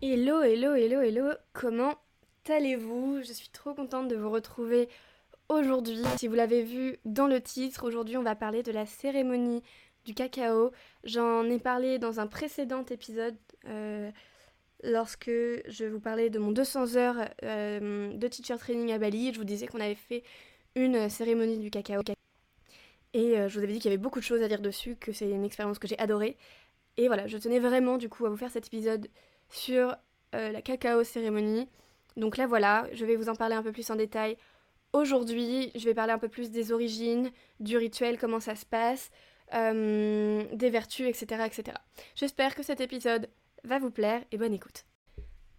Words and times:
Hello, 0.00 0.42
hello, 0.42 0.76
hello, 0.76 1.00
hello, 1.00 1.32
comment 1.52 1.96
allez-vous? 2.48 3.20
Je 3.24 3.32
suis 3.32 3.48
trop 3.48 3.74
contente 3.74 4.06
de 4.06 4.14
vous 4.14 4.30
retrouver 4.30 4.88
aujourd'hui. 5.48 6.00
Si 6.18 6.28
vous 6.28 6.36
l'avez 6.36 6.62
vu 6.62 6.98
dans 7.04 7.26
le 7.26 7.40
titre, 7.40 7.84
aujourd'hui 7.84 8.16
on 8.16 8.22
va 8.22 8.36
parler 8.36 8.62
de 8.62 8.70
la 8.70 8.86
cérémonie 8.86 9.60
du 10.04 10.14
cacao. 10.14 10.70
J'en 11.02 11.42
ai 11.50 11.58
parlé 11.58 11.98
dans 11.98 12.20
un 12.20 12.28
précédent 12.28 12.84
épisode 12.84 13.34
euh, 13.66 14.12
lorsque 14.84 15.30
je 15.30 15.84
vous 15.90 15.98
parlais 15.98 16.30
de 16.30 16.38
mon 16.38 16.52
200 16.52 16.94
heures 16.94 17.28
euh, 17.42 18.12
de 18.12 18.28
teacher 18.28 18.56
training 18.56 18.92
à 18.92 18.98
Bali. 18.98 19.32
Je 19.32 19.38
vous 19.38 19.44
disais 19.44 19.66
qu'on 19.66 19.80
avait 19.80 19.96
fait 19.96 20.22
une 20.76 21.08
cérémonie 21.08 21.58
du 21.58 21.72
cacao. 21.72 22.02
Et 23.14 23.36
euh, 23.36 23.48
je 23.48 23.58
vous 23.58 23.64
avais 23.64 23.72
dit 23.72 23.80
qu'il 23.80 23.90
y 23.90 23.94
avait 23.94 24.00
beaucoup 24.00 24.20
de 24.20 24.24
choses 24.24 24.42
à 24.42 24.48
dire 24.48 24.60
dessus, 24.60 24.94
que 24.94 25.10
c'est 25.10 25.28
une 25.28 25.44
expérience 25.44 25.80
que 25.80 25.88
j'ai 25.88 25.98
adorée. 25.98 26.36
Et 26.96 27.08
voilà, 27.08 27.26
je 27.26 27.36
tenais 27.36 27.58
vraiment 27.58 27.96
du 27.96 28.08
coup 28.08 28.26
à 28.26 28.30
vous 28.30 28.36
faire 28.36 28.52
cet 28.52 28.68
épisode 28.68 29.08
sur 29.50 29.96
euh, 30.34 30.52
la 30.52 30.60
cacao 30.60 31.04
cérémonie. 31.04 31.68
Donc 32.16 32.36
là 32.36 32.46
voilà, 32.46 32.86
je 32.92 33.04
vais 33.04 33.16
vous 33.16 33.28
en 33.28 33.34
parler 33.34 33.54
un 33.54 33.62
peu 33.62 33.72
plus 33.72 33.90
en 33.90 33.96
détail. 33.96 34.36
Aujourd'hui, 34.92 35.70
je 35.74 35.84
vais 35.84 35.94
parler 35.94 36.12
un 36.12 36.18
peu 36.18 36.28
plus 36.28 36.50
des 36.50 36.72
origines, 36.72 37.30
du 37.60 37.76
rituel, 37.76 38.18
comment 38.18 38.40
ça 38.40 38.54
se 38.54 38.66
passe, 38.66 39.10
euh, 39.54 40.44
des 40.52 40.70
vertus, 40.70 41.06
etc. 41.06 41.42
etc. 41.46 41.76
J'espère 42.14 42.54
que 42.54 42.62
cet 42.62 42.80
épisode 42.80 43.28
va 43.64 43.78
vous 43.78 43.90
plaire 43.90 44.22
et 44.32 44.38
bonne 44.38 44.54
écoute. 44.54 44.84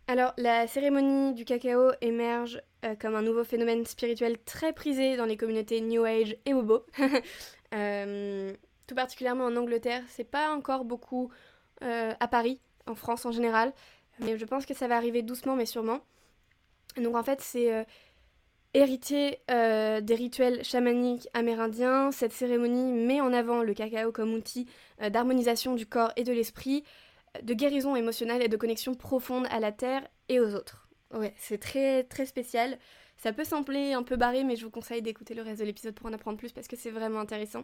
Alors, 0.07 0.33
la 0.37 0.65
cérémonie 0.67 1.33
du 1.33 1.45
cacao 1.45 1.91
émerge 2.01 2.61
euh, 2.83 2.95
comme 2.95 3.15
un 3.15 3.21
nouveau 3.21 3.43
phénomène 3.43 3.85
spirituel 3.85 4.39
très 4.39 4.73
prisé 4.73 5.17
dans 5.17 5.25
les 5.25 5.37
communautés 5.37 5.81
New 5.81 6.03
Age 6.03 6.35
et 6.45 6.53
Bobo. 6.53 6.85
tout 8.87 8.95
particulièrement 8.95 9.45
en 9.45 9.55
Angleterre, 9.55 10.03
c'est 10.07 10.29
pas 10.29 10.51
encore 10.55 10.85
beaucoup 10.85 11.31
à 11.81 12.27
Paris, 12.27 12.59
en 12.89 12.95
France 12.95 13.25
en 13.25 13.31
général. 13.31 13.73
Mais 14.19 14.37
je 14.37 14.45
pense 14.45 14.65
que 14.65 14.73
ça 14.73 14.87
va 14.87 14.97
arriver 14.97 15.21
doucement 15.21 15.55
mais 15.55 15.65
sûrement. 15.65 15.99
Donc 16.97 17.15
en 17.15 17.23
fait 17.23 17.41
c'est 17.41 17.73
euh, 17.73 17.83
héritier 18.73 19.39
euh, 19.49 20.01
des 20.01 20.15
rituels 20.15 20.63
chamaniques 20.63 21.27
amérindiens. 21.33 22.11
Cette 22.11 22.33
cérémonie 22.33 22.91
met 22.91 23.21
en 23.21 23.33
avant 23.33 23.61
le 23.61 23.73
cacao 23.73 24.11
comme 24.11 24.33
outil 24.33 24.67
euh, 25.01 25.09
d'harmonisation 25.09 25.75
du 25.75 25.85
corps 25.85 26.11
et 26.15 26.23
de 26.23 26.33
l'esprit, 26.33 26.83
de 27.41 27.53
guérison 27.53 27.95
émotionnelle 27.95 28.41
et 28.41 28.47
de 28.47 28.57
connexion 28.57 28.95
profonde 28.95 29.47
à 29.49 29.59
la 29.59 29.71
terre 29.71 30.07
et 30.27 30.39
aux 30.39 30.55
autres. 30.55 30.87
Ouais, 31.13 31.33
c'est 31.37 31.57
très 31.57 32.03
très 32.03 32.25
spécial. 32.25 32.77
Ça 33.17 33.33
peut 33.33 33.43
sembler 33.43 33.93
un 33.93 34.03
peu 34.03 34.15
barré, 34.15 34.43
mais 34.43 34.55
je 34.55 34.63
vous 34.63 34.71
conseille 34.71 35.01
d'écouter 35.01 35.33
le 35.33 35.41
reste 35.41 35.59
de 35.59 35.65
l'épisode 35.65 35.93
pour 35.93 36.07
en 36.07 36.13
apprendre 36.13 36.37
plus 36.37 36.53
parce 36.53 36.67
que 36.67 36.77
c'est 36.77 36.91
vraiment 36.91 37.19
intéressant. 37.19 37.63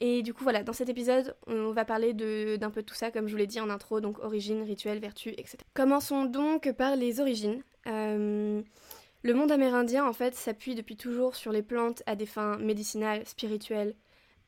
Et 0.00 0.22
du 0.22 0.34
coup, 0.34 0.42
voilà, 0.42 0.62
dans 0.62 0.74
cet 0.74 0.90
épisode, 0.90 1.36
on 1.46 1.72
va 1.72 1.84
parler 1.86 2.12
d'un 2.12 2.70
peu 2.70 2.82
de 2.82 2.86
tout 2.86 2.94
ça, 2.94 3.10
comme 3.10 3.26
je 3.28 3.32
vous 3.32 3.38
l'ai 3.38 3.46
dit 3.46 3.60
en 3.60 3.70
intro, 3.70 4.00
donc 4.00 4.18
origine, 4.18 4.62
rituel, 4.62 4.98
vertu, 4.98 5.30
etc. 5.30 5.58
Commençons 5.72 6.26
donc 6.26 6.70
par 6.72 6.96
les 6.96 7.20
origines. 7.20 7.62
Euh, 7.86 8.60
le 9.22 9.34
monde 9.34 9.50
amérindien, 9.50 10.06
en 10.06 10.12
fait, 10.12 10.34
s'appuie 10.34 10.74
depuis 10.74 10.96
toujours 10.96 11.34
sur 11.34 11.50
les 11.50 11.62
plantes 11.62 12.02
à 12.04 12.14
des 12.14 12.26
fins 12.26 12.58
médicinales, 12.58 13.26
spirituelles 13.26 13.94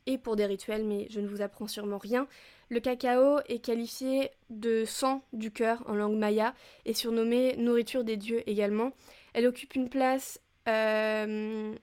et 0.06 0.18
pour 0.18 0.36
des 0.36 0.46
rituels, 0.46 0.84
mais 0.84 1.06
je 1.10 1.20
ne 1.20 1.28
vous 1.28 1.40
apprends 1.40 1.66
sûrement 1.66 1.98
rien. 1.98 2.26
Le 2.68 2.80
cacao 2.80 3.40
est 3.48 3.60
qualifié 3.60 4.30
de 4.50 4.84
sang 4.84 5.22
du 5.32 5.50
cœur 5.50 5.82
en 5.86 5.94
langue 5.94 6.18
maya 6.18 6.54
et 6.84 6.92
surnommé 6.92 7.56
nourriture 7.56 8.04
des 8.04 8.18
dieux 8.18 8.42
également. 8.48 8.92
Elle 9.32 9.46
occupe 9.46 9.74
une 9.74 9.88
place 9.88 10.40
euh, 10.68 11.74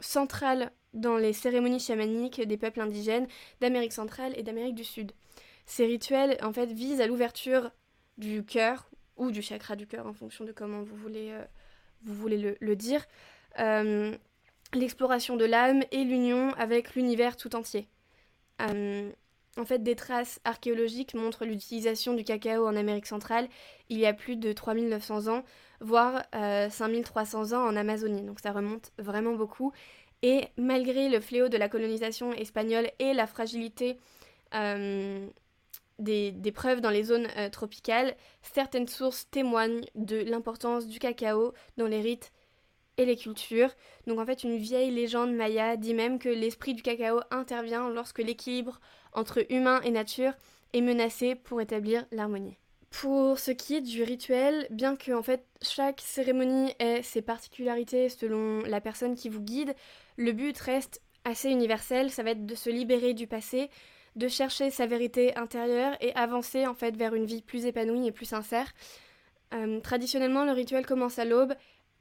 centrale 0.00 0.72
dans 0.96 1.16
les 1.16 1.32
cérémonies 1.32 1.80
chamaniques 1.80 2.40
des 2.40 2.56
peuples 2.56 2.80
indigènes 2.80 3.28
d'Amérique 3.60 3.92
centrale 3.92 4.32
et 4.36 4.42
d'Amérique 4.42 4.74
du 4.74 4.84
Sud. 4.84 5.12
Ces 5.66 5.86
rituels, 5.86 6.38
en 6.42 6.52
fait, 6.52 6.72
visent 6.72 7.00
à 7.00 7.06
l'ouverture 7.06 7.70
du 8.18 8.44
cœur 8.44 8.88
ou 9.16 9.30
du 9.30 9.42
chakra 9.42 9.76
du 9.76 9.86
cœur 9.86 10.06
en 10.06 10.12
fonction 10.12 10.44
de 10.44 10.52
comment 10.52 10.82
vous 10.82 10.96
voulez, 10.96 11.30
euh, 11.30 11.44
vous 12.04 12.14
voulez 12.14 12.56
le, 12.60 12.76
dire, 12.76 13.04
euh, 13.58 14.16
l'exploration 14.74 15.36
de 15.36 15.44
l'âme 15.44 15.82
et 15.90 16.04
l'union 16.04 16.50
avec 16.54 16.94
l'univers 16.94 17.36
tout 17.36 17.56
entier. 17.56 17.88
Euh, 18.60 19.10
en 19.58 19.64
fait, 19.64 19.82
des 19.82 19.96
traces 19.96 20.40
archéologiques 20.44 21.14
montrent 21.14 21.46
l'utilisation 21.46 22.12
du 22.12 22.24
cacao 22.24 22.66
en 22.66 22.76
Amérique 22.76 23.06
centrale 23.06 23.48
il 23.88 23.98
y 23.98 24.06
a 24.06 24.12
plus 24.12 24.36
de 24.36 24.52
3900 24.52 25.28
ans, 25.28 25.44
voire 25.80 26.24
5300 26.32 27.52
ans 27.52 27.66
en 27.66 27.74
Amazonie. 27.74 28.22
Donc 28.22 28.40
ça 28.40 28.52
remonte 28.52 28.92
vraiment 28.98 29.32
beaucoup. 29.32 29.72
Et 30.22 30.48
malgré 30.56 31.08
le 31.08 31.20
fléau 31.20 31.48
de 31.48 31.56
la 31.56 31.68
colonisation 31.68 32.32
espagnole 32.32 32.90
et 32.98 33.12
la 33.12 33.26
fragilité 33.26 33.98
euh, 34.54 35.26
des, 35.98 36.52
preuves 36.52 36.80
dans 36.80 36.90
les 36.90 37.04
zones 37.04 37.28
euh, 37.36 37.48
tropicales, 37.50 38.16
certaines 38.42 38.88
sources 38.88 39.28
témoignent 39.30 39.84
de 39.94 40.16
l'importance 40.16 40.86
du 40.86 40.98
cacao 40.98 41.52
dans 41.76 41.86
les 41.86 42.00
rites 42.00 42.32
et 42.98 43.04
les 43.04 43.16
cultures. 43.16 43.70
Donc 44.06 44.18
en 44.18 44.26
fait, 44.26 44.42
une 44.42 44.56
vieille 44.56 44.90
légende 44.90 45.34
maya 45.34 45.76
dit 45.76 45.94
même 45.94 46.18
que 46.18 46.28
l'esprit 46.28 46.74
du 46.74 46.82
cacao 46.82 47.20
intervient 47.30 47.90
lorsque 47.90 48.18
l'équilibre 48.18 48.80
entre 49.12 49.44
humain 49.50 49.80
et 49.82 49.90
nature 49.90 50.32
est 50.72 50.80
menacé 50.80 51.34
pour 51.34 51.60
établir 51.60 52.06
l'harmonie. 52.10 52.58
Pour 53.00 53.38
ce 53.38 53.50
qui 53.50 53.74
est 53.74 53.82
du 53.82 54.02
rituel, 54.02 54.66
bien 54.70 54.96
que 54.96 55.12
en 55.12 55.22
fait 55.22 55.44
chaque 55.60 56.00
cérémonie 56.00 56.72
ait 56.78 57.02
ses 57.02 57.20
particularités 57.20 58.08
selon 58.08 58.60
la 58.60 58.80
personne 58.80 59.14
qui 59.14 59.28
vous 59.28 59.42
guide, 59.42 59.74
le 60.16 60.32
but 60.32 60.56
reste 60.56 61.02
assez 61.24 61.50
universel, 61.50 62.10
ça 62.10 62.22
va 62.22 62.30
être 62.30 62.46
de 62.46 62.54
se 62.54 62.70
libérer 62.70 63.12
du 63.12 63.26
passé, 63.26 63.68
de 64.14 64.28
chercher 64.28 64.70
sa 64.70 64.86
vérité 64.86 65.36
intérieure 65.36 65.94
et 66.00 66.14
avancer 66.14 66.66
en 66.66 66.72
fait 66.72 66.96
vers 66.96 67.14
une 67.14 67.26
vie 67.26 67.42
plus 67.42 67.66
épanouie 67.66 68.06
et 68.06 68.12
plus 68.12 68.24
sincère. 68.24 68.72
Euh, 69.52 69.78
traditionnellement, 69.80 70.46
le 70.46 70.52
rituel 70.52 70.86
commence 70.86 71.18
à 71.18 71.26
l'aube 71.26 71.52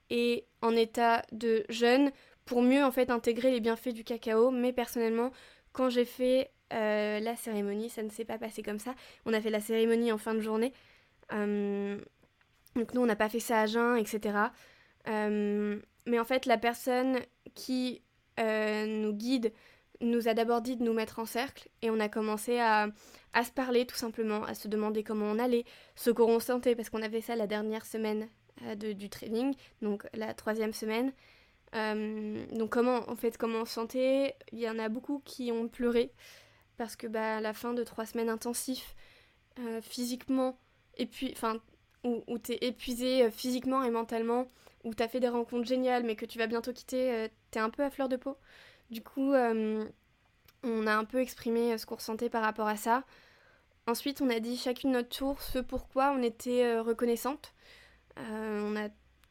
et 0.09 0.45
en 0.61 0.77
état 0.77 1.23
de 1.33 1.65
jeûne 1.67 2.09
pour 2.45 2.61
mieux 2.61 2.85
en 2.85 2.91
fait 2.91 3.09
intégrer 3.09 3.51
les 3.51 3.59
bienfaits 3.59 3.89
du 3.89 4.05
cacao. 4.05 4.49
Mais 4.49 4.71
personnellement, 4.71 5.31
quand 5.73 5.89
j'ai 5.89 6.05
fait 6.05 6.51
euh, 6.73 7.19
la 7.19 7.35
cérémonie, 7.35 7.89
ça 7.89 8.01
ne 8.03 8.09
s'est 8.09 8.25
pas 8.25 8.37
passé 8.37 8.63
comme 8.63 8.79
ça. 8.79 8.95
On 9.25 9.33
a 9.33 9.41
fait 9.41 9.49
la 9.49 9.59
cérémonie 9.59 10.11
en 10.11 10.17
fin 10.17 10.33
de 10.33 10.41
journée. 10.41 10.73
Euh, 11.31 11.99
donc 12.75 12.93
nous, 12.93 13.01
on 13.01 13.05
n'a 13.05 13.15
pas 13.15 13.29
fait 13.29 13.39
ça 13.39 13.61
à 13.61 13.65
jeun, 13.65 13.97
etc. 13.97 14.37
Euh, 15.07 15.79
mais 16.05 16.19
en 16.19 16.25
fait, 16.25 16.45
la 16.45 16.57
personne 16.57 17.19
qui 17.53 18.01
nous 18.37 19.13
guide 19.13 19.53
nous 20.01 20.27
a 20.27 20.33
d'abord 20.33 20.61
dit 20.61 20.75
de 20.75 20.83
nous 20.83 20.91
mettre 20.91 21.19
en 21.19 21.25
cercle 21.25 21.69
et 21.81 21.89
on 21.89 22.01
a 22.01 22.09
commencé 22.09 22.59
à, 22.59 22.89
se 23.41 23.51
parler 23.51 23.85
tout 23.85 23.95
simplement, 23.95 24.43
à 24.43 24.53
se 24.53 24.67
demander 24.67 25.03
comment 25.03 25.25
on 25.25 25.39
allait, 25.39 25.63
ce 25.95 26.09
qu'on 26.09 26.33
ressentait, 26.35 26.75
parce 26.75 26.89
qu'on 26.89 27.01
avait 27.01 27.21
ça 27.21 27.37
la 27.37 27.47
dernière 27.47 27.85
semaine 27.85 28.27
du 28.75 29.09
training, 29.09 29.55
donc 29.81 30.05
la 30.13 30.33
troisième 30.33 30.73
semaine. 30.73 31.13
donc 31.73 32.71
comment 32.71 33.09
en 33.09 33.15
fait 33.15 33.37
comment 33.37 33.59
on 33.59 33.65
se 33.65 33.73
sentait 33.73 34.35
Il 34.51 34.59
y 34.59 34.69
en 34.69 34.79
a 34.79 34.89
beaucoup 34.89 35.21
qui 35.23 35.53
ont 35.53 35.69
pleuré 35.69 36.11
parce 36.77 36.95
que 36.95 37.07
bah, 37.07 37.37
à 37.37 37.41
la 37.41 37.53
fin 37.53 37.73
de 37.73 37.83
trois 37.83 38.05
semaines 38.05 38.29
intensifs, 38.29 38.95
euh, 39.59 39.81
physiquement, 39.81 40.57
et 40.97 41.05
puis, 41.05 41.31
enfin, 41.35 41.61
où, 42.03 42.23
où 42.27 42.37
t'es 42.37 42.57
épuisé 42.61 43.23
euh, 43.23 43.31
physiquement 43.31 43.83
et 43.83 43.91
mentalement, 43.91 44.47
où 44.83 44.93
t'as 44.93 45.07
fait 45.07 45.19
des 45.19 45.29
rencontres 45.29 45.67
géniales, 45.67 46.03
mais 46.03 46.15
que 46.15 46.25
tu 46.25 46.37
vas 46.37 46.47
bientôt 46.47 46.73
quitter, 46.73 47.11
euh, 47.11 47.27
t'es 47.51 47.59
un 47.59 47.69
peu 47.69 47.83
à 47.83 47.89
fleur 47.89 48.09
de 48.09 48.17
peau. 48.17 48.37
Du 48.91 49.01
coup, 49.01 49.33
on 49.33 50.87
a 50.87 50.95
un 50.95 51.05
peu 51.05 51.19
exprimé 51.19 51.75
ce 51.77 51.87
qu'on 51.87 51.95
ressentait 51.95 52.29
par 52.29 52.43
rapport 52.43 52.67
à 52.67 52.77
ça. 52.77 53.03
Ensuite, 53.87 54.21
on 54.21 54.29
a 54.29 54.39
dit 54.39 54.57
chacune 54.57 54.91
notre 54.91 55.09
tour 55.09 55.41
ce 55.41 55.57
pourquoi 55.57 56.11
on 56.11 56.21
était 56.21 56.79
reconnaissante. 56.79 57.55
on 58.17 58.75
a 58.75 58.89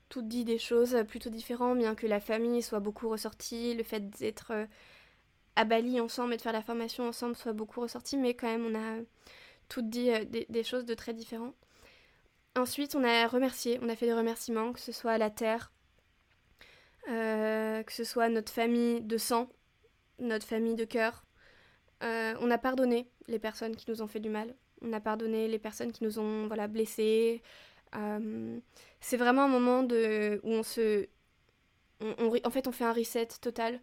toutes 0.08 0.26
dit 0.26 0.44
des 0.44 0.58
choses 0.58 0.96
plutôt 1.06 1.30
différentes, 1.30 1.78
bien 1.78 1.94
que 1.94 2.08
la 2.08 2.18
famille 2.18 2.62
soit 2.62 2.80
beaucoup 2.80 3.08
ressortie, 3.08 3.74
le 3.74 3.84
fait 3.84 4.10
d'être 4.10 4.52
à 5.56 5.64
Bali 5.64 6.00
ensemble 6.00 6.34
et 6.34 6.36
de 6.36 6.42
faire 6.42 6.52
la 6.52 6.62
formation 6.62 7.06
ensemble 7.06 7.36
soit 7.36 7.52
beaucoup 7.52 7.80
ressorti, 7.80 8.16
mais 8.16 8.34
quand 8.34 8.48
même 8.48 8.66
on 8.66 8.74
a 8.74 9.02
toutes 9.68 9.88
dit 9.88 10.10
euh, 10.10 10.24
des, 10.24 10.64
choses 10.64 10.84
de 10.84 10.94
très 10.94 11.14
différentes. 11.14 11.54
Ensuite, 12.56 12.94
on 12.94 13.04
a 13.04 13.26
remercié, 13.26 13.78
on 13.82 13.88
a 13.88 13.96
fait 13.96 14.06
des 14.06 14.14
remerciements, 14.14 14.72
que 14.72 14.80
ce 14.80 14.92
soit 14.92 15.18
la 15.18 15.30
terre, 15.30 15.72
euh, 17.08 17.82
que 17.82 17.92
ce 17.92 18.04
soit 18.04 18.28
notre 18.28 18.52
famille 18.52 19.00
de 19.02 19.18
sang, 19.18 19.48
notre 20.18 20.46
famille 20.46 20.76
de 20.76 20.84
cœur. 20.84 21.24
Euh, 22.02 22.34
on 22.40 22.50
a 22.50 22.58
pardonné 22.58 23.08
les 23.26 23.38
personnes 23.38 23.74
qui 23.74 23.90
nous 23.90 24.02
ont 24.02 24.06
fait 24.06 24.20
du 24.20 24.28
mal. 24.28 24.54
On 24.82 24.92
a 24.92 25.00
pardonné 25.00 25.48
les 25.48 25.58
personnes 25.58 25.92
qui 25.92 26.04
nous 26.04 26.18
ont 26.18 26.46
voilà, 26.46 26.68
blessés. 26.68 27.42
c'est 29.00 29.16
vraiment 29.16 29.42
un 29.42 29.48
moment 29.48 29.82
de, 29.82 30.40
où 30.44 30.50
on 30.50 30.62
se... 30.62 31.08
en 32.00 32.50
fait, 32.50 32.68
on 32.68 32.72
fait 32.72 32.84
un 32.84 32.92
reset 32.92 33.28
total. 33.40 33.80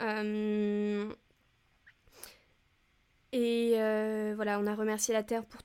Euh, 0.00 1.12
et 3.32 3.74
euh, 3.76 4.32
voilà, 4.36 4.60
on 4.60 4.66
a 4.66 4.74
remercié 4.74 5.14
la 5.14 5.22
Terre 5.22 5.44
pour 5.44 5.60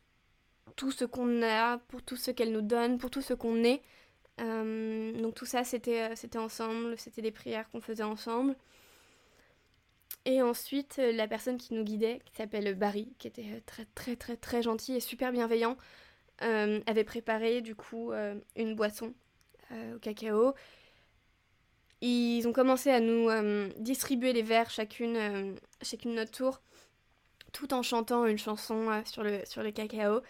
tout 0.75 0.91
ce 0.91 1.05
qu'on 1.05 1.41
a, 1.41 1.77
pour 1.77 2.01
tout 2.03 2.15
ce 2.15 2.31
qu'elle 2.31 2.51
nous 2.51 2.61
donne, 2.61 2.97
pour 2.97 3.09
tout 3.09 3.21
ce 3.21 3.33
qu'on 3.33 3.63
est. 3.63 3.81
Euh, 4.39 5.11
donc 5.21 5.35
tout 5.35 5.45
ça, 5.45 5.63
c'était, 5.63 6.15
c'était 6.15 6.37
ensemble, 6.37 6.97
c'était 6.97 7.21
des 7.21 7.31
prières 7.31 7.69
qu'on 7.71 7.81
faisait 7.81 8.03
ensemble. 8.03 8.55
Et 10.25 10.41
ensuite, 10.41 10.97
la 10.97 11.27
personne 11.27 11.57
qui 11.57 11.73
nous 11.73 11.83
guidait, 11.83 12.21
qui 12.25 12.35
s'appelle 12.35 12.75
Barry, 12.75 13.13
qui 13.19 13.27
était 13.27 13.61
très 13.65 13.85
très 13.95 14.15
très 14.15 14.35
très 14.35 14.61
gentil 14.61 14.93
et 14.95 14.99
super 14.99 15.31
bienveillant, 15.31 15.77
avait 16.39 17.03
préparé 17.03 17.61
du 17.61 17.75
coup 17.75 18.11
une 18.55 18.75
boisson 18.75 19.13
au 19.71 19.99
cacao. 19.99 20.53
Ils 22.01 22.47
ont 22.47 22.53
commencé 22.53 22.89
à 22.89 22.99
nous 22.99 23.29
distribuer 23.77 24.33
les 24.33 24.41
verres 24.41 24.69
chacune, 24.69 25.57
chacune 25.81 26.15
notre 26.15 26.31
tour, 26.31 26.61
tout 27.51 27.73
en 27.73 27.81
chantant 27.83 28.25
une 28.25 28.37
chanson 28.37 29.01
sur, 29.05 29.23
le, 29.23 29.41
sur 29.45 29.63
le 29.63 29.71
cacao. 29.71 30.21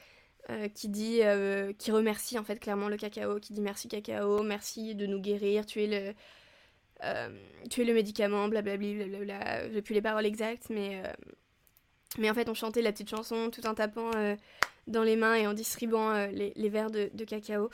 qui 0.73 0.89
dit 0.89 1.21
qui 1.77 1.91
remercie 1.91 2.39
en 2.39 2.43
fait 2.43 2.59
clairement 2.59 2.89
le 2.89 2.97
cacao 2.97 3.39
qui 3.39 3.53
dit 3.53 3.61
merci 3.61 3.87
cacao 3.87 4.41
merci 4.41 4.95
de 4.95 5.05
nous 5.05 5.19
guérir 5.19 5.65
tu 5.67 5.83
es 5.83 5.87
le 5.87 6.15
euh, 7.03 7.29
tuer 7.69 7.85
le 7.85 7.93
médicament, 7.93 8.47
blablabla, 8.49 9.05
blablabla. 9.05 9.71
J'ai 9.71 9.81
plus 9.81 9.93
les 9.93 10.01
paroles 10.01 10.25
exactes, 10.25 10.69
mais, 10.69 11.01
euh, 11.05 11.13
mais 12.17 12.29
en 12.29 12.33
fait, 12.33 12.49
on 12.49 12.53
chantait 12.53 12.81
la 12.81 12.91
petite 12.91 13.09
chanson 13.09 13.49
tout 13.49 13.65
en 13.65 13.73
tapant 13.73 14.11
euh, 14.15 14.35
dans 14.87 15.03
les 15.03 15.15
mains 15.15 15.35
et 15.35 15.47
en 15.47 15.53
distribuant 15.53 16.27
les, 16.27 16.51
les, 16.55 16.69
verres 16.69 16.91
de 16.91 17.23
cacao. 17.23 17.69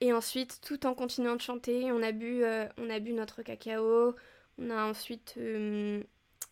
Et 0.00 0.12
ensuite, 0.12 0.60
tout 0.62 0.86
en 0.86 0.94
continuant 0.94 1.36
de 1.36 1.40
chanter, 1.40 1.90
on 1.90 2.02
a 2.02 2.12
bu, 2.12 2.44
on 2.76 2.90
a 2.90 2.98
bu 3.00 3.12
notre 3.12 3.42
cacao. 3.42 4.14
On 4.58 4.70
a 4.70 4.84
ensuite 4.84 5.38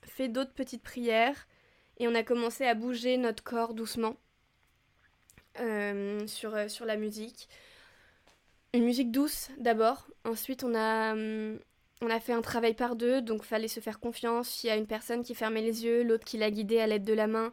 fait 0.02 0.28
d'autres 0.28 0.52
petites 0.52 0.82
prières 0.82 1.46
et 1.98 2.08
on 2.08 2.14
a 2.14 2.22
commencé 2.22 2.64
à 2.64 2.75
bouger 2.75 3.16
notre 3.16 3.44
corps 3.44 3.75
doucement 3.75 4.16
sur, 6.26 6.70
sur 6.70 6.84
la 6.84 6.96
musique 6.96 7.48
une 8.76 8.84
musique 8.84 9.10
douce 9.10 9.49
d'abord. 9.58 10.06
Ensuite, 10.25 10.64
on 10.64 10.75
a, 10.75 11.14
on 11.14 12.10
a 12.10 12.20
fait 12.20 12.32
un 12.32 12.42
travail 12.42 12.75
par 12.75 12.96
deux, 12.96 13.22
donc 13.22 13.42
fallait 13.42 13.69
se 13.69 13.81
faire 13.81 14.00
confiance. 14.00 14.62
Il 14.62 14.69
y 14.69 14.70
a 14.70 14.76
une 14.76 14.87
personne 14.87 15.22
qui 15.22 15.34
fermait 15.34 15.62
les 15.62 15.84
yeux, 15.84 16.02
l'autre 16.02 16.25
qui 16.25 16.38
l'a 16.38 16.50
guidée 16.50 16.81
à 16.81 16.87
l'aide 16.87 17.04
de 17.04 17.12
la 17.12 17.26
main. 17.26 17.52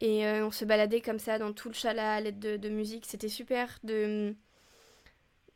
Et 0.00 0.26
euh, 0.26 0.46
on 0.46 0.50
se 0.50 0.64
baladait 0.64 1.00
comme 1.00 1.20
ça 1.20 1.38
dans 1.38 1.52
tout 1.52 1.68
le 1.68 1.74
chalet 1.74 2.04
à 2.04 2.20
l'aide 2.20 2.40
de, 2.40 2.68
musique. 2.68 3.06
C'était 3.06 3.28
super 3.28 3.78
de, 3.84 4.34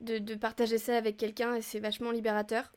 de, 0.01 0.35
partager 0.35 0.79
ça 0.79 0.97
avec 0.97 1.17
quelqu'un 1.17 1.55
et 1.55 1.63
c'est 1.63 1.81
vachement 1.81 2.11
libérateur. 2.11 2.73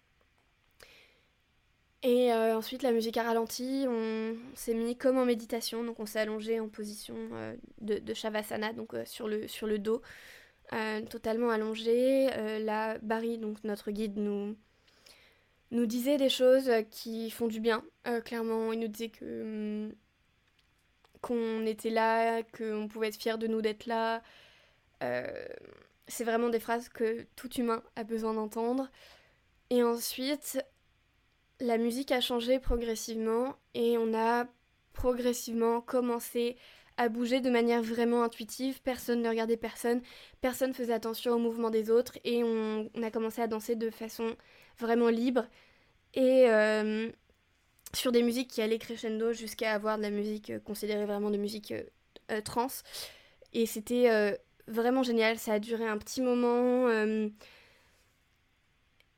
Et 2.02 2.32
euh, 2.32 2.58
ensuite, 2.58 2.82
la 2.82 2.94
musique 2.94 3.18
a 3.18 3.24
ralenti, 3.24 3.86
on, 3.88 4.36
s'est 4.56 4.74
mis 4.74 4.96
comme 4.96 5.18
en 5.18 5.26
méditation, 5.26 5.84
donc 5.84 6.00
on 6.00 6.06
s'est 6.06 6.20
allongé 6.20 6.60
en 6.62 6.70
position 6.70 7.16
euh, 7.34 7.56
de, 7.82 8.14
Shavasana, 8.14 8.72
donc 8.72 8.96
sur, 9.06 9.28
le, 9.28 9.50
sur 9.50 9.68
le 9.68 9.80
dos. 9.80 10.02
Euh, 10.74 11.02
totalement 11.02 11.50
allongé. 11.50 12.30
Euh, 12.34 12.60
là, 12.60 12.98
Barry, 13.00 13.38
donc 13.38 13.64
notre 13.64 13.92
guide, 13.92 14.18
nous, 14.18 14.56
nous 15.72 15.86
disait 15.86 16.18
des 16.18 16.30
choses 16.30 16.72
qui 16.92 17.32
font 17.32 17.48
du 17.48 17.60
bien. 17.60 17.84
Euh, 18.08 18.22
clairement, 18.22 18.72
il 18.74 18.80
nous 18.80 18.88
disait 18.88 19.10
que 19.10 19.88
hum, 19.90 19.94
qu'on 21.22 21.66
était 21.66 21.90
là, 21.90 22.44
qu'on 22.44 22.88
pouvait 22.88 23.08
être 23.10 23.18
fier 23.18 23.38
de 23.38 23.48
nous 23.48 23.62
d'être 23.62 23.86
là. 23.88 24.22
C'est 26.10 26.24
vraiment 26.24 26.50
des 26.50 26.60
phrases 26.60 26.90
que 26.90 27.26
tout 27.36 27.52
humain 27.54 27.82
a 27.96 28.04
besoin 28.04 28.34
d'entendre. 28.34 28.90
Et 29.70 29.84
ensuite, 29.84 30.60
la 31.60 31.78
musique 31.78 32.12
a 32.12 32.20
changé 32.20 32.60
progressivement 32.60 33.56
et 33.74 33.98
on 33.98 34.14
a 34.14 34.48
progressivement 34.94 35.82
commencé 35.82 36.58
à 36.98 37.08
bouger 37.08 37.40
de 37.40 37.50
manière 37.50 37.82
vraiment 37.82 38.24
intuitive. 38.24 38.82
Personne 38.82 39.22
ne 39.22 39.30
regardait 39.30 39.56
personne, 39.56 40.02
personne 40.42 40.74
faisait 40.74 40.94
attention 40.94 41.34
au 41.34 41.38
mouvement 41.40 41.70
des 41.70 41.90
autres 41.90 42.18
et 42.26 42.44
on, 42.44 42.90
a 43.02 43.12
commencé 43.12 43.42
à 43.42 43.48
danser 43.48 43.76
de 43.76 43.90
façon 43.90 44.36
vraiment 44.78 45.10
libre 45.10 45.46
et 46.16 46.50
euh, 46.50 47.10
sur 47.94 48.12
des 48.12 48.24
musiques 48.24 48.50
qui 48.50 48.62
allaient 48.62 48.80
crescendo 48.80 49.32
jusqu'à 49.32 49.74
avoir 49.74 49.98
de 49.98 50.02
la 50.02 50.10
musique 50.10 50.50
euh, 50.50 50.60
considérée 50.60 51.06
vraiment 51.06 51.30
de 51.30 51.38
musique 51.38 51.74
euh, 52.32 52.42
trans. 52.42 52.68
Et 53.54 53.66
c'était 53.66 54.38
vraiment 54.70 55.04
génial, 55.04 55.38
ça 55.38 55.54
a 55.54 55.60
duré 55.60 55.88
un 55.88 55.98
petit 55.98 56.22
moment. 56.22 56.88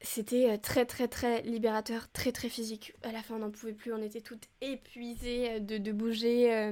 c'était 0.02 0.58
très 0.58 0.86
très 0.86 1.08
très 1.08 1.42
libérateur, 1.44 2.12
très 2.12 2.32
très 2.32 2.50
physique. 2.50 2.94
À 3.04 3.12
la 3.12 3.22
fin 3.22 3.36
on 3.36 3.40
n'en 3.40 3.52
pouvait 3.52 3.74
plus, 3.74 3.94
on 3.94 4.02
était 4.02 4.22
toutes 4.22 4.48
épuisées 4.62 5.60
de, 5.60 5.78
de 5.78 5.92
bouger 5.92 6.72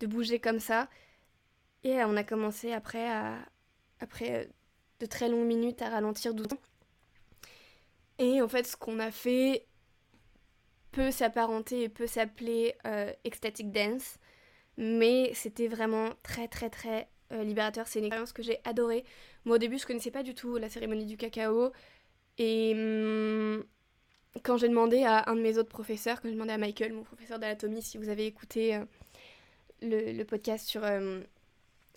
de 0.00 0.06
bouger 0.06 0.38
comme 0.38 0.60
ça. 0.60 0.88
Et 1.84 2.02
on 2.04 2.16
a 2.16 2.24
commencé 2.24 2.72
après, 2.72 3.08
après 4.00 4.32
euh, 4.32 4.44
de 5.00 5.06
très 5.06 5.28
longues 5.28 5.46
minutes 5.46 5.82
à 5.82 5.90
ralentir 5.90 6.34
doucement. 6.34 6.58
Et 8.18 8.42
en 8.42 8.48
fait, 8.48 8.66
ce 8.66 8.76
qu'on 8.76 8.98
a 8.98 9.10
fait 9.10 9.66
peut 10.90 11.10
s'apparenter 11.10 11.84
et 11.84 11.88
peut 11.88 12.08
s'appeler 12.08 12.74
euh, 12.86 13.12
ecstatic 13.24 13.70
dance, 13.70 14.18
mais 14.76 15.32
c'était 15.34 15.68
vraiment 15.68 16.10
très 16.22 16.48
très 16.48 16.70
très 16.70 17.08
euh, 17.32 17.44
libérateur. 17.44 17.86
C'est 17.86 17.98
une 17.98 18.06
expérience 18.06 18.32
que 18.32 18.42
j'ai 18.42 18.58
adorée. 18.64 19.04
Moi 19.44 19.56
au 19.56 19.58
début, 19.58 19.78
je 19.78 19.86
connaissais 19.86 20.10
pas 20.10 20.22
du 20.22 20.34
tout 20.34 20.56
la 20.56 20.68
cérémonie 20.68 21.06
du 21.06 21.16
cacao, 21.16 21.72
et 22.38 22.72
hum, 22.74 23.64
quand 24.42 24.56
j'ai 24.56 24.68
demandé 24.68 25.04
à 25.04 25.28
un 25.30 25.36
de 25.36 25.40
mes 25.40 25.58
autres 25.58 25.68
professeurs, 25.68 26.20
quand 26.20 26.28
j'ai 26.28 26.34
demandé 26.34 26.52
à 26.52 26.58
Michael, 26.58 26.92
mon 26.92 27.02
professeur 27.02 27.38
d'anatomie, 27.38 27.82
si 27.82 27.98
vous 27.98 28.08
avez 28.08 28.26
écouté 28.26 28.80
le, 29.82 30.22
podcast 30.24 30.66
sur 30.66 30.84
euh, 30.84 31.20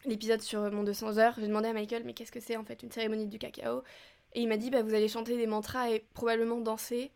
l'épisode 0.05 0.41
sur 0.41 0.71
mon 0.71 0.83
200 0.83 1.17
heures, 1.17 1.35
j'ai 1.37 1.47
demandé 1.47 1.69
à 1.69 1.73
Michael, 1.73 2.03
mais 2.05 2.13
qu'est-ce 2.13 2.31
que 2.31 2.39
c'est 2.39 2.57
en 2.57 2.63
fait 2.63 2.83
une 2.83 2.91
cérémonie 2.91 3.27
du 3.27 3.39
cacao? 3.39 3.83
Et 4.33 4.41
il 4.41 4.47
m'a 4.47 4.57
dit, 4.57 4.69
bah 4.69 4.81
vous 4.81 4.93
allez 4.93 5.07
chanter 5.07 5.37
des 5.37 5.47
mantras 5.47 5.91
et 5.91 6.05
probablement 6.13 6.59
danser. 6.59 7.11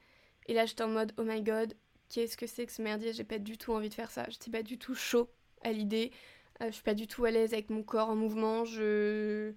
Et 0.47 0.53
là 0.53 0.65
j'étais 0.65 0.83
en 0.83 0.89
mode, 0.89 1.13
oh 1.17 1.23
my 1.23 1.41
god, 1.41 1.73
qu'est-ce 2.09 2.37
que 2.37 2.47
c'est 2.47 2.65
que 2.65 2.71
ce 2.71 2.81
merdier? 2.81 3.13
J'ai 3.13 3.23
pas 3.23 3.39
du 3.39 3.57
tout 3.57 3.73
envie 3.73 3.89
de 3.89 3.93
faire 3.93 4.11
ça. 4.11 4.25
J'étais 4.29 4.51
pas 4.51 4.63
du 4.63 4.77
tout 4.77 4.95
chaud 4.95 5.29
à 5.63 5.71
l'idée. 5.71 6.11
Euh, 6.61 6.67
je 6.67 6.71
suis 6.71 6.83
pas 6.83 6.93
du 6.93 7.07
tout 7.07 7.25
à 7.25 7.31
l'aise 7.31 7.53
avec 7.53 7.69
mon 7.69 7.83
corps 7.83 8.09
en 8.09 8.15
mouvement. 8.15 8.65
Je. 8.65 9.53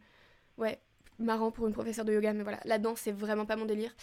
Ouais, 0.56 0.80
marrant 1.18 1.50
pour 1.50 1.66
une 1.66 1.72
professeure 1.72 2.04
de 2.04 2.12
yoga, 2.12 2.32
mais 2.32 2.42
voilà, 2.42 2.60
la 2.64 2.78
danse 2.78 3.00
c'est 3.00 3.12
vraiment 3.12 3.46
pas 3.46 3.56
mon 3.56 3.66
délire. 3.66 3.94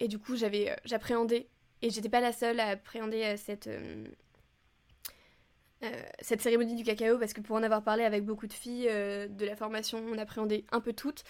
Et 0.00 0.08
du 0.08 0.18
coup, 0.18 0.36
j'avais, 0.36 0.70
euh, 0.70 0.76
j'appréhendais, 0.84 1.48
et 1.82 1.90
j'étais 1.90 2.08
pas 2.08 2.20
la 2.20 2.32
seule 2.32 2.60
à 2.60 2.68
appréhender 2.68 3.36
cette, 3.36 3.68
euh, 3.68 4.06
cette 6.20 6.42
cérémonie 6.42 6.76
du 6.76 6.84
cacao 6.84 7.18
parce 7.18 7.32
que 7.32 7.40
pour 7.40 7.56
en 7.56 7.62
avoir 7.62 7.82
parlé 7.82 8.04
avec 8.04 8.24
beaucoup 8.24 8.46
de 8.46 8.52
filles 8.52 8.86
de 8.86 9.44
la 9.44 9.56
formation, 9.56 9.98
on 10.06 10.18
appréhendait 10.18 10.64
un 10.72 10.80
peu 10.80 10.92
toutes. 10.92 11.24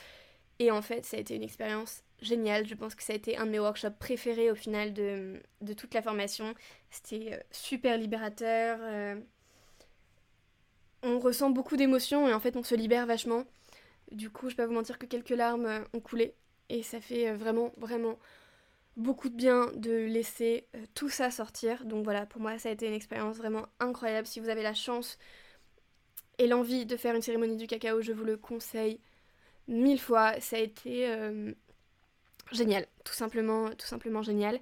Et 0.59 0.71
en 0.71 0.83
fait, 0.83 1.07
ça 1.07 1.17
a 1.17 1.21
été 1.21 1.35
une 1.37 1.43
expérience 1.43 2.03
géniale. 2.21 2.67
Je 2.67 2.75
pense 2.75 2.95
que 2.95 3.03
ça 3.03 3.13
a 3.13 3.17
été 3.17 3.37
un 3.37 3.47
de 3.47 3.51
mes 3.51 3.61
workshops 3.61 3.99
préférés 3.99 4.51
au 4.51 4.55
final 4.55 4.93
de, 4.93 5.41
de 5.63 5.73
toute 5.73 5.95
la 5.95 6.03
formation. 6.03 6.55
C'était 6.91 7.43
super 7.53 7.97
libérateur. 7.97 8.79
On 11.03 11.19
ressent 11.19 11.51
beaucoup 11.51 11.77
d'émotions 11.77 12.29
et 12.29 12.35
en 12.35 12.41
fait, 12.41 12.57
on 12.57 12.63
se 12.63 12.75
libère 12.75 13.07
vachement. 13.07 13.45
Du 14.13 14.31
coup, 14.31 14.51
je 14.51 14.57
peux 14.57 14.63
pas 14.63 14.67
vous 14.67 14.75
mentir 14.75 14.99
que 14.99 15.07
quelques 15.07 15.31
larmes 15.31 15.85
ont 15.95 16.01
coulé. 16.01 16.35
Et 16.69 16.83
ça 16.83 17.01
fait 17.01 17.33
vraiment, 17.33 17.73
vraiment 17.79 18.19
beaucoup 18.97 19.29
de 19.29 19.35
bien 19.35 19.71
de 19.75 19.91
laisser 19.91 20.67
euh, 20.77 20.85
tout 20.95 21.09
ça 21.09 21.31
sortir. 21.31 21.85
Donc 21.85 22.05
voilà, 22.05 22.27
pour 22.27 22.41
moi, 22.41 22.59
ça 22.59 22.69
a 22.69 22.73
été 22.73 22.87
une 22.87 22.95
expérience 22.95 23.37
vraiment 23.37 23.67
incroyable. 23.81 24.27
Si 24.27 24.41
vous 24.41 24.49
avez 24.49 24.63
la 24.63 24.75
chance 24.75 25.19
et 26.39 26.47
l'envie 26.47 26.87
de 26.87 26.97
faire 26.97 27.15
une 27.15 27.23
cérémonie 27.23 27.57
du 27.57 27.67
cacao, 27.67 28.03
je 28.03 28.13
vous 28.13 28.25
le 28.25 28.37
conseille 28.37 29.01
mille 29.69 30.01
fois. 30.01 30.41
Ça 30.41 30.57
a 30.57 30.61
été 30.61 31.09
euh, 31.09 31.53
génial, 32.53 32.87
tout 33.05 33.15
simplement, 33.15 33.71
tout 33.71 33.87
simplement 33.87 34.23
génial. 34.23 34.61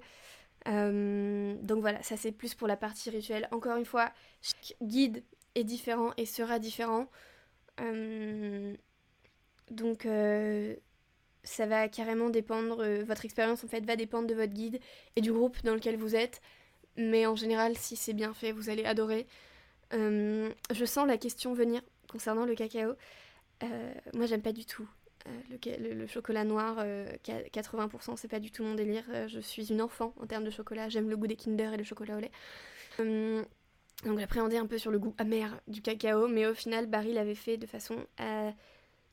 Euh, 0.67 1.55
donc 1.61 1.79
voilà, 1.79 2.01
ça 2.03 2.17
c'est 2.17 2.31
plus 2.31 2.53
pour 2.53 2.67
la 2.67 2.77
partie 2.77 3.09
rituelle. 3.09 3.47
Encore 3.51 3.77
une 3.77 3.85
fois, 3.85 4.11
chaque 4.41 4.75
guide 4.81 5.23
est 5.59 5.63
différent 5.63 6.11
et 6.17 6.25
sera 6.25 6.59
différent. 6.59 7.07
donc 9.71 10.05
ça 11.43 11.65
va 11.65 11.87
carrément 11.87 12.29
dépendre, 12.29 12.81
euh, 12.81 13.03
votre 13.03 13.25
expérience 13.25 13.63
en 13.63 13.67
fait 13.67 13.85
va 13.85 13.95
dépendre 13.95 14.27
de 14.27 14.35
votre 14.35 14.53
guide 14.53 14.79
et 15.15 15.21
du 15.21 15.31
groupe 15.31 15.57
dans 15.63 15.73
lequel 15.73 15.97
vous 15.97 16.15
êtes. 16.15 16.41
Mais 16.97 17.25
en 17.25 17.35
général, 17.35 17.77
si 17.77 17.95
c'est 17.95 18.13
bien 18.13 18.33
fait, 18.33 18.51
vous 18.51 18.69
allez 18.69 18.85
adorer. 18.85 19.25
Euh, 19.93 20.49
je 20.71 20.85
sens 20.85 21.07
la 21.07 21.17
question 21.17 21.53
venir 21.53 21.81
concernant 22.11 22.45
le 22.45 22.55
cacao. 22.55 22.93
Euh, 23.63 23.93
moi, 24.13 24.25
j'aime 24.25 24.41
pas 24.41 24.51
du 24.51 24.65
tout 24.65 24.87
le, 25.49 26.07
chocolat 26.07 26.43
noir. 26.43 26.83
80%, 27.23 28.17
c'est 28.17 28.27
pas 28.27 28.39
du 28.39 28.51
tout 28.51 28.63
mon 28.63 28.73
délire. 28.73 29.05
je 29.27 29.39
suis 29.39 29.71
une 29.71 29.81
enfant 29.81 30.13
en 30.19 30.25
termes 30.25 30.43
de 30.43 30.49
chocolat. 30.49 30.89
J'aime 30.89 31.09
le 31.09 31.17
goût 31.17 31.27
des 31.27 31.35
Kinder 31.35 31.73
et 31.73 31.77
le 31.77 31.83
chocolat 31.83 32.17
au 32.17 32.19
lait. 32.19 32.31
Donc 34.05 34.19
j'appréhendais 34.19 34.57
un 34.57 34.65
peu 34.65 34.77
sur 34.77 34.91
le 34.91 34.99
goût 34.99 35.13
amer 35.17 35.59
du 35.67 35.81
cacao, 35.81 36.27
mais 36.27 36.47
au 36.47 36.53
final, 36.53 36.87
Barry 36.87 37.13
l'avait 37.13 37.35
fait 37.35 37.57
de 37.57 37.65
façon 37.65 38.05
à 38.17 38.53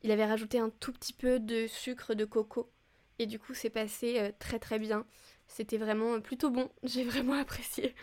il 0.02 0.12
avait 0.12 0.25
rajouté 0.25 0.59
un 0.61 0.71
tout 0.71 0.93
petit 0.93 1.12
peu 1.12 1.40
de 1.40 1.66
sucre 1.66 2.14
de 2.14 2.25
coco. 2.25 2.71
Et 3.19 3.26
du 3.26 3.38
coup, 3.38 3.55
c'est 3.55 3.71
passé 3.71 4.21
euh, 4.21 4.31
très 4.38 4.59
très 4.59 4.78
bien. 4.78 5.05
C'était 5.49 5.78
vraiment 5.78 6.14
euh, 6.14 6.21
plutôt 6.21 6.50
bon. 6.50 6.71
J'ai 6.85 7.02
vraiment 7.05 7.35
apprécié. 7.35 7.95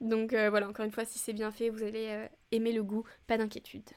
Donc 0.00 0.32
euh, 0.32 0.48
voilà, 0.50 0.68
encore 0.68 0.84
une 0.86 0.92
fois, 0.92 1.04
si 1.04 1.18
c'est 1.18 1.32
bien 1.32 1.50
fait, 1.50 1.68
vous 1.68 1.82
allez 1.82 2.28
aimer 2.50 2.72
le 2.72 2.82
goût. 2.82 3.04
Pas 3.26 3.36
d'inquiétude. 3.36 3.90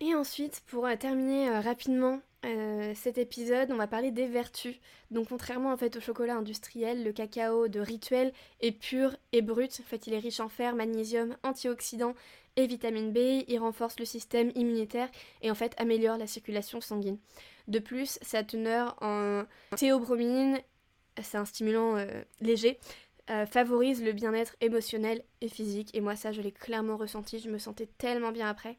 Et 0.00 0.14
ensuite, 0.14 0.62
pour 0.66 0.88
terminer 0.98 1.50
rapidement 1.60 2.20
euh, 2.44 2.92
cet 2.94 3.18
épisode, 3.18 3.70
on 3.70 3.76
va 3.76 3.86
parler 3.86 4.10
des 4.10 4.26
vertus. 4.26 4.76
Donc 5.10 5.28
contrairement 5.28 5.72
en 5.72 5.76
fait 5.76 5.96
au 5.96 6.00
chocolat 6.00 6.36
industriel, 6.36 7.04
le 7.04 7.12
cacao 7.12 7.68
de 7.68 7.80
rituel 7.80 8.32
est 8.60 8.72
pur 8.72 9.16
et 9.32 9.42
brut. 9.42 9.80
En 9.80 9.88
fait, 9.88 10.06
il 10.06 10.14
est 10.14 10.18
riche 10.18 10.40
en 10.40 10.48
fer, 10.48 10.74
magnésium, 10.74 11.36
antioxydants 11.42 12.14
et 12.56 12.66
vitamine 12.66 13.12
B. 13.12 13.44
Il 13.46 13.58
renforce 13.58 13.98
le 13.98 14.04
système 14.04 14.50
immunitaire 14.54 15.08
et 15.40 15.50
en 15.50 15.54
fait 15.54 15.74
améliore 15.78 16.18
la 16.18 16.26
circulation 16.26 16.80
sanguine. 16.80 17.18
De 17.68 17.78
plus, 17.78 18.18
sa 18.22 18.42
teneur 18.42 18.96
en 19.00 19.44
théobromine, 19.76 20.58
c'est 21.22 21.36
un 21.36 21.44
stimulant 21.44 21.96
euh, 21.96 22.06
léger, 22.40 22.78
euh, 23.30 23.46
favorise 23.46 24.02
le 24.02 24.12
bien-être 24.12 24.56
émotionnel 24.60 25.22
et 25.40 25.48
physique. 25.48 25.90
Et 25.94 26.00
moi, 26.00 26.16
ça, 26.16 26.32
je 26.32 26.42
l'ai 26.42 26.50
clairement 26.50 26.96
ressenti. 26.96 27.38
Je 27.38 27.50
me 27.50 27.58
sentais 27.58 27.86
tellement 27.86 28.32
bien 28.32 28.48
après. 28.48 28.78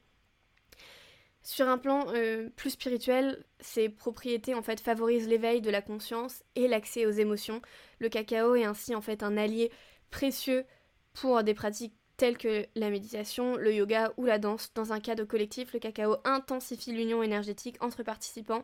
Sur 1.43 1.67
un 1.67 1.77
plan 1.77 2.05
euh, 2.13 2.49
plus 2.55 2.71
spirituel, 2.71 3.43
ces 3.59 3.89
propriétés 3.89 4.55
en 4.55 4.61
fait 4.63 4.79
favorisent 4.79 5.27
l'éveil 5.27 5.61
de 5.61 5.69
la 5.69 5.81
conscience 5.81 6.41
et 6.55 6.67
l'accès 6.69 7.05
aux 7.05 7.11
émotions. 7.11 7.61
Le 7.99 8.07
cacao 8.09 8.55
est 8.55 8.63
ainsi 8.63 8.95
en 8.95 9.01
fait 9.01 9.23
un 9.23 9.35
allié 9.35 9.69
précieux 10.09 10.65
pour 11.13 11.43
des 11.43 11.53
pratiques 11.53 11.95
telles 12.15 12.37
que 12.37 12.65
la 12.75 12.89
méditation, 12.89 13.57
le 13.57 13.73
yoga 13.73 14.13
ou 14.17 14.25
la 14.25 14.39
danse. 14.39 14.73
Dans 14.73 14.93
un 14.93 15.01
cadre 15.01 15.25
collectif, 15.25 15.73
le 15.73 15.79
cacao 15.79 16.17
intensifie 16.23 16.93
l'union 16.93 17.21
énergétique 17.23 17.75
entre 17.81 18.03
participants 18.03 18.63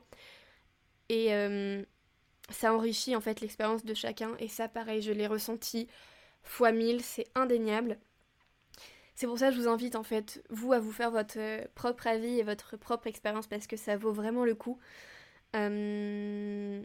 et 1.10 1.34
euh, 1.34 1.84
ça 2.50 2.74
enrichit 2.74 3.16
en 3.16 3.22
fait 3.22 3.42
l'expérience 3.42 3.84
de 3.84 3.94
chacun. 3.94 4.36
Et 4.40 4.48
ça, 4.48 4.70
pareil, 4.70 5.02
je 5.02 5.12
l'ai 5.12 5.28
ressenti 5.28 5.88
fois 6.44 6.72
mille, 6.72 7.02
c'est 7.02 7.28
indéniable. 7.36 8.00
C'est 9.20 9.28
pour 9.28 9.38
ça 9.38 9.50
que 9.50 9.56
je 9.56 9.60
vous 9.60 9.68
invite 9.68 9.98
en 9.98 10.04
fait, 10.04 10.42
vous, 10.50 10.72
à 10.72 10.80
vous 10.80 10.94
faire 10.94 11.12
votre 11.12 11.40
euh, 11.40 11.66
propre 11.76 12.08
avis 12.08 12.40
et 12.40 12.44
votre 12.44 12.78
propre 12.78 13.06
expérience 13.06 13.48
parce 13.48 13.68
que 13.68 13.76
ça 13.76 13.98
vaut 13.98 14.14
vraiment 14.14 14.46
le 14.46 14.56
coup. 14.56 14.80
Euh, 15.58 16.82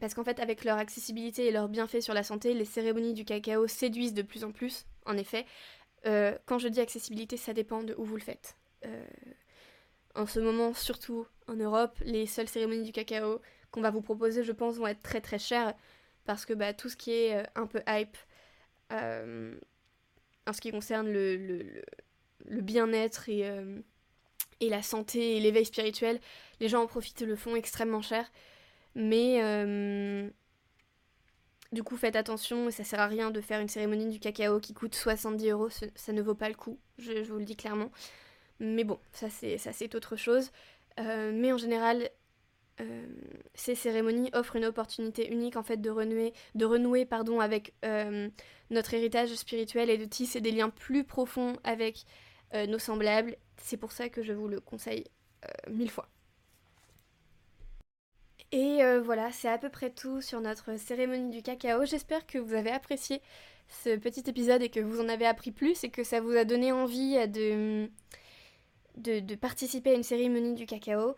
parce 0.00 0.12
qu'en 0.12 0.24
fait, 0.24 0.40
avec 0.40 0.64
leur 0.64 0.78
accessibilité 0.78 1.46
et 1.46 1.52
leur 1.52 1.68
bienfait 1.68 2.00
sur 2.00 2.12
la 2.12 2.24
santé, 2.24 2.54
les 2.54 2.64
cérémonies 2.64 3.14
du 3.14 3.24
cacao 3.24 3.68
séduisent 3.68 4.14
de 4.14 4.22
plus 4.22 4.42
en 4.42 4.50
plus, 4.50 4.84
en 5.04 5.16
effet. 5.16 5.46
Euh, 6.06 6.36
quand 6.46 6.58
je 6.58 6.66
dis 6.66 6.80
accessibilité, 6.80 7.36
ça 7.36 7.52
dépend 7.52 7.84
de 7.84 7.94
où 7.96 8.04
vous 8.04 8.16
le 8.16 8.22
faites. 8.22 8.56
en 10.16 10.26
ce 10.26 10.40
moment, 10.40 10.74
surtout 10.74 11.24
en 11.46 11.54
Europe, 11.54 11.96
les 12.04 12.26
seules 12.26 12.48
cérémonies 12.48 12.82
du 12.82 12.90
cacao 12.90 13.40
qu'on 13.70 13.80
va 13.80 13.90
vous 13.90 14.02
proposer, 14.02 14.42
je 14.42 14.50
pense, 14.50 14.74
vont 14.74 14.88
être 14.88 15.04
très 15.04 15.20
très 15.20 15.38
chères 15.38 15.72
parce 16.24 16.46
que 16.46 16.52
bah, 16.52 16.72
tout 16.72 16.88
ce 16.88 16.96
qui 16.96 17.12
est 17.12 17.46
un 17.54 17.68
peu 17.68 17.80
hype, 17.86 18.16
en 20.46 20.52
ce 20.52 20.60
qui 20.60 20.70
concerne 20.70 21.10
le, 21.10 21.82
bien-être 22.48 23.28
et, 23.28 23.48
euh, 23.48 23.78
et 24.60 24.68
la 24.68 24.82
santé 24.82 25.36
et 25.36 25.40
l'éveil 25.40 25.64
spirituel, 25.64 26.20
les 26.60 26.68
gens 26.68 26.82
en 26.82 26.86
profitent 26.86 27.22
le 27.22 27.36
font 27.36 27.56
extrêmement 27.56 28.02
cher. 28.02 28.30
Mais 28.94 29.42
euh, 29.42 30.28
du 31.72 31.82
coup, 31.82 31.96
faites 31.96 32.16
attention, 32.16 32.70
ça 32.70 32.84
sert 32.84 33.00
à 33.00 33.06
rien 33.06 33.30
de 33.30 33.40
faire 33.40 33.60
une 33.60 33.68
cérémonie 33.68 34.08
du 34.08 34.20
cacao 34.20 34.60
qui 34.60 34.72
coûte 34.72 34.94
70 34.94 35.50
euros, 35.50 35.68
ça 35.68 36.12
ne 36.12 36.22
vaut 36.22 36.34
pas 36.34 36.48
le 36.48 36.54
coup, 36.54 36.78
je, 36.98 37.12
vous 37.30 37.38
le 37.38 37.44
dis 37.44 37.56
clairement. 37.56 37.90
Mais 38.58 38.84
bon, 38.84 38.98
ça 39.12 39.28
c'est 39.28 39.94
autre 39.94 40.16
chose. 40.16 40.50
Euh, 40.98 41.30
mais 41.34 41.52
en 41.52 41.58
général, 41.58 42.08
euh, 42.80 43.06
ces 43.54 43.74
cérémonies 43.74 44.30
offrent 44.34 44.56
une 44.56 44.66
opportunité 44.66 45.32
unique 45.32 45.56
en 45.56 45.62
fait 45.62 45.78
de 45.78 45.88
renouer, 45.88 46.34
de 46.54 46.66
renouer 46.66 47.06
pardon, 47.06 47.40
avec 47.40 47.72
euh, 47.84 48.28
notre 48.70 48.92
héritage 48.92 49.34
spirituel 49.34 49.88
et 49.88 49.96
de 49.96 50.04
tisser 50.04 50.40
des 50.40 50.50
liens 50.50 50.68
plus 50.68 51.04
profonds 51.04 51.56
avec 51.64 52.04
euh, 52.54 52.66
nos 52.66 52.78
semblables. 52.78 53.36
C'est 53.56 53.78
pour 53.78 53.92
ça 53.92 54.08
que 54.08 54.22
je 54.22 54.32
vous 54.32 54.48
le 54.48 54.60
conseille 54.60 55.04
mille 55.70 55.90
fois. 55.90 56.08
Et 58.52 58.80
voilà, 59.04 59.30
c'est 59.32 59.48
à 59.48 59.58
peu 59.58 59.68
près 59.68 59.90
tout 59.90 60.20
sur 60.20 60.40
notre 60.40 60.76
cérémonie 60.78 61.30
du 61.30 61.42
cacao. 61.42 61.84
J'espère 61.84 62.26
que 62.26 62.38
vous 62.38 62.54
avez 62.54 62.70
apprécié 62.70 63.20
ce 63.68 63.96
petit 63.96 64.24
épisode 64.28 64.62
et 64.62 64.70
que 64.70 64.80
vous 64.80 65.00
en 65.00 65.08
avez 65.08 65.26
appris 65.26 65.52
plus 65.52 65.84
et 65.84 65.90
que 65.90 66.02
ça 66.02 66.20
vous 66.20 66.32
a 66.32 66.44
donné 66.44 66.72
envie 66.72 67.16
de, 67.28 67.88
participer 69.36 69.90
à 69.90 69.94
une 69.94 70.02
cérémonie 70.02 70.54
du 70.54 70.66
cacao. 70.66 71.14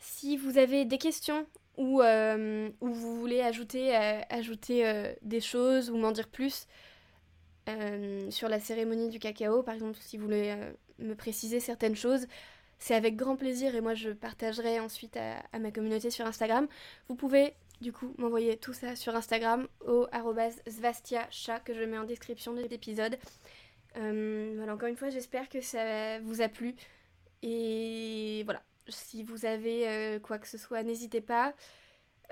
Si 0.00 0.38
vous 0.38 0.56
avez 0.56 0.86
des 0.86 0.96
questions 0.96 1.46
ou, 1.76 2.00
euh, 2.00 2.70
vous 2.80 3.18
voulez 3.20 3.42
ajouter, 3.42 3.94
euh, 3.96 4.20
ajouter 4.30 4.86
euh, 4.86 5.12
des 5.22 5.40
choses 5.40 5.90
ou 5.90 5.96
m'en 5.96 6.10
dire 6.10 6.28
plus 6.28 6.66
sur 8.30 8.48
la 8.48 8.58
cérémonie 8.58 9.10
du 9.10 9.20
cacao, 9.20 9.62
par 9.62 9.74
exemple, 9.74 9.96
si 10.00 10.16
vous 10.16 10.24
voulez 10.24 10.56
me 10.98 11.14
préciser 11.14 11.60
certaines 11.60 11.94
choses, 11.94 12.26
c'est 12.80 12.96
avec 12.96 13.14
grand 13.14 13.36
plaisir 13.36 13.76
et 13.76 13.80
moi 13.80 13.94
je 13.94 14.10
partagerai 14.10 14.80
ensuite 14.80 15.16
à, 15.16 15.58
ma 15.60 15.70
communauté 15.70 16.10
sur 16.10 16.26
Instagram. 16.26 16.66
Vous 17.08 17.14
pouvez 17.14 17.54
du 17.80 17.92
coup 17.92 18.12
m'envoyer 18.18 18.56
tout 18.56 18.72
ça 18.72 18.96
sur 18.96 19.14
Instagram 19.14 19.68
au 19.86 20.08
chat 21.30 21.60
que 21.60 21.74
je 21.74 21.84
mets 21.84 21.98
en 21.98 22.04
description 22.04 22.54
de 22.54 22.62
l'épisode. 22.62 23.16
voilà, 23.94 24.74
encore 24.74 24.88
une 24.88 24.96
fois, 24.96 25.10
j'espère 25.10 25.48
que 25.48 25.60
ça 25.60 26.18
vous 26.18 26.42
a 26.42 26.48
plu. 26.48 26.74
Et 27.42 28.42
voilà, 28.46 28.62
si 28.90 29.22
vous 29.22 29.44
avez 29.44 29.88
euh, 29.88 30.18
quoi 30.18 30.38
que 30.38 30.48
ce 30.48 30.58
soit, 30.58 30.82
n'hésitez 30.82 31.20
pas. 31.20 31.54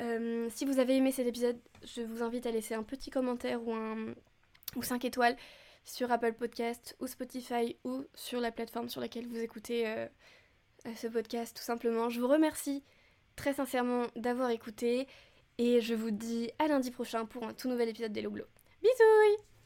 Euh, 0.01 0.49
si 0.51 0.65
vous 0.65 0.79
avez 0.79 0.97
aimé 0.97 1.13
cet 1.13 1.27
épisode, 1.27 1.59
je 1.83 2.03
vous 2.03 2.23
invite 2.23 2.47
à 2.47 2.51
laisser 2.51 2.75
un 2.75 2.83
petit 2.83 3.11
commentaire 3.11 3.67
ou, 3.67 3.75
un, 3.75 4.15
ou 4.77 4.83
5 4.83 5.05
étoiles 5.05 5.37
sur 5.85 6.13
Apple 6.13 6.35
Podcast 6.35 6.97
ou 7.01 7.07
Spotify 7.07 7.77
ou 7.85 8.05
sur 8.15 8.41
la 8.41 8.53
plateforme 8.53 8.89
sur 8.89 9.01
laquelle 9.01 9.27
vous 9.27 9.41
écoutez 9.41 9.89
euh, 9.89 10.07
ce 10.95 11.07
podcast 11.07 11.57
tout 11.57 11.63
simplement. 11.63 12.11
Je 12.11 12.21
vous 12.21 12.29
remercie 12.29 12.85
très 13.37 13.55
sincèrement 13.55 14.07
d'avoir 14.15 14.51
écouté 14.51 15.09
et 15.59 15.81
je 15.81 15.95
vous 15.95 16.11
dis 16.11 16.51
à 16.59 16.69
lundi 16.69 16.91
prochain 16.91 17.27
pour 17.27 17.45
un 17.45 17.55
tout 17.55 17.69
nouvel 17.69 17.89
épisode 17.89 18.13
des 18.13 18.23
Glow. 18.23 18.47
Bisous 18.83 19.58